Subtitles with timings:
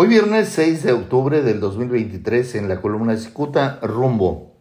[0.00, 4.54] Hoy viernes 6 de octubre del 2023 en la columna Cicuta Rumbo.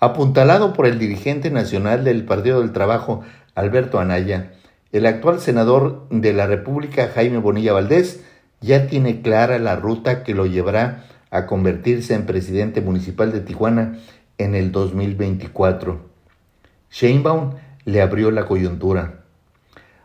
[0.00, 3.22] Apuntalado por el dirigente nacional del Partido del Trabajo,
[3.54, 4.54] Alberto Anaya,
[4.90, 8.24] el actual senador de la República, Jaime Bonilla Valdés,
[8.60, 14.00] ya tiene clara la ruta que lo llevará a convertirse en presidente municipal de Tijuana
[14.38, 16.00] en el 2024.
[16.90, 17.52] Sheinbaum
[17.84, 19.21] le abrió la coyuntura.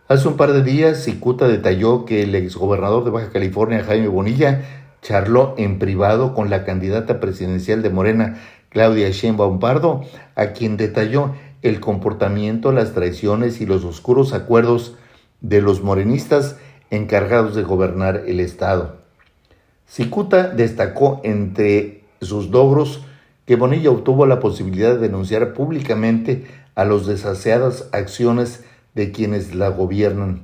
[0.10, 4.62] Hace un par de días, Cicuta detalló que el exgobernador de Baja California, Jaime Bonilla,
[5.02, 8.38] charló en privado con la candidata presidencial de Morena,
[8.70, 10.06] Claudia Sheinbaum Pardo,
[10.36, 14.96] a quien detalló el comportamiento, las traiciones y los oscuros acuerdos
[15.42, 16.56] de los morenistas
[16.90, 18.96] encargados de gobernar el Estado.
[19.90, 23.02] Cicuta destacó entre sus logros
[23.46, 26.46] que Bonilla obtuvo la posibilidad de denunciar públicamente
[26.76, 28.64] a las desaseadas acciones
[28.98, 30.42] de quienes la gobiernan.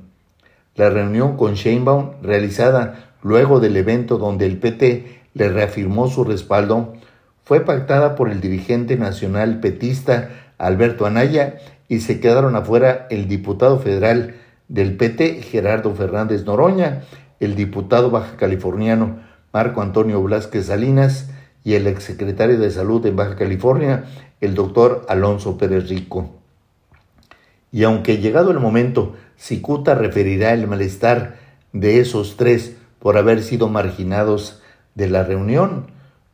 [0.76, 6.94] La reunión con Sheinbaum, realizada luego del evento donde el PT le reafirmó su respaldo,
[7.42, 11.56] fue pactada por el dirigente nacional petista Alberto Anaya
[11.88, 14.36] y se quedaron afuera el diputado federal
[14.68, 17.02] del PT Gerardo Fernández Noroña,
[17.40, 19.18] el diputado baja californiano
[19.52, 21.28] Marco Antonio Blasquez Salinas
[21.64, 24.04] y el exsecretario de Salud en Baja California,
[24.40, 26.43] el doctor Alonso Pérez Rico.
[27.74, 31.38] Y aunque llegado el momento, Cicuta referirá el malestar
[31.72, 34.62] de esos tres por haber sido marginados
[34.94, 35.86] de la reunión,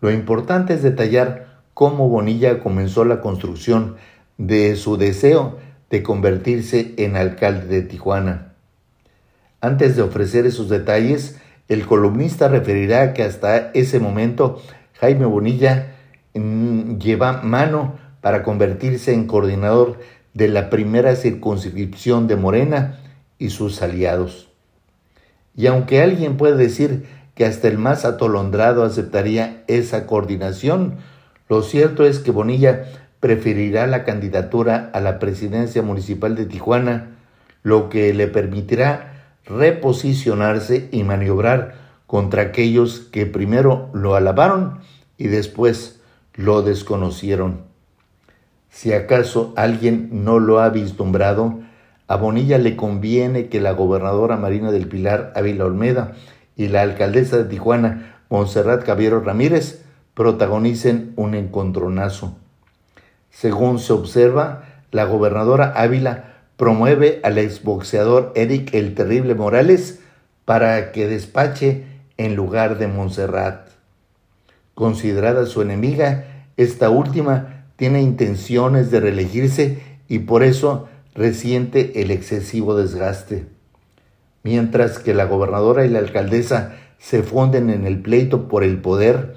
[0.02, 3.96] lo importante es detallar cómo Bonilla comenzó la construcción
[4.36, 5.56] de su deseo
[5.88, 8.52] de convertirse en alcalde de Tijuana.
[9.62, 14.60] Antes de ofrecer esos detalles, el columnista referirá que hasta ese momento
[15.00, 15.94] Jaime Bonilla
[16.34, 19.96] mm, lleva mano para convertirse en coordinador
[20.34, 22.98] de la primera circunscripción de Morena
[23.38, 24.48] y sus aliados.
[25.56, 30.96] Y aunque alguien puede decir que hasta el más atolondrado aceptaría esa coordinación,
[31.48, 32.84] lo cierto es que Bonilla
[33.18, 37.16] preferirá la candidatura a la presidencia municipal de Tijuana,
[37.62, 41.74] lo que le permitirá reposicionarse y maniobrar
[42.06, 44.80] contra aquellos que primero lo alabaron
[45.18, 46.00] y después
[46.34, 47.69] lo desconocieron.
[48.70, 51.60] Si acaso alguien no lo ha vislumbrado,
[52.06, 56.12] a Bonilla le conviene que la gobernadora Marina del Pilar Ávila Olmeda
[56.56, 59.82] y la alcaldesa de Tijuana, Montserrat Caballero Ramírez,
[60.14, 62.36] protagonicen un encontronazo.
[63.30, 70.00] Según se observa, la gobernadora Ávila promueve al exboxeador Eric el Terrible Morales
[70.44, 71.84] para que despache
[72.16, 73.68] en lugar de Montserrat.
[74.74, 76.24] Considerada su enemiga,
[76.56, 83.46] esta última tiene intenciones de reelegirse y por eso resiente el excesivo desgaste.
[84.42, 89.36] Mientras que la gobernadora y la alcaldesa se funden en el pleito por el poder,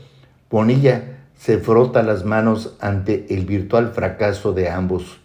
[0.49, 5.21] Bonilla se frota las manos ante el virtual fracaso de ambos.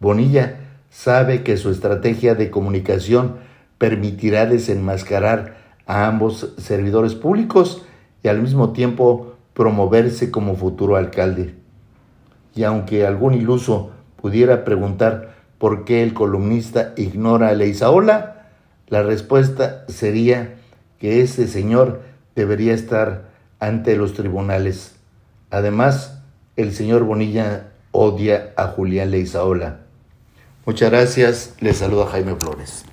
[0.00, 0.56] Bonilla
[0.90, 3.36] sabe que su estrategia de comunicación
[3.78, 5.56] permitirá desenmascarar
[5.86, 7.82] a ambos servidores públicos
[8.24, 11.62] y al mismo tiempo promoverse como futuro alcalde.
[12.54, 18.46] Y aunque algún iluso pudiera preguntar por qué el columnista ignora a Leizaola,
[18.88, 20.54] la respuesta sería
[20.98, 22.02] que ese señor
[22.34, 23.28] debería estar
[23.60, 24.96] ante los tribunales.
[25.50, 26.20] Además,
[26.56, 29.80] el señor Bonilla odia a Julián Leizaola.
[30.66, 31.54] Muchas gracias.
[31.60, 32.84] Les saluda Jaime Flores.